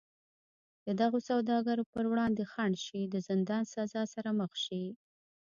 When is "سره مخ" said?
4.13-4.51